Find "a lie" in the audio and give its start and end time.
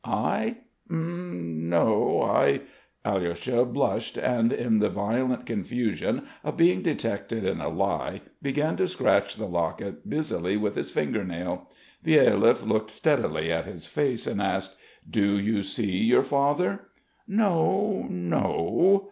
7.61-8.21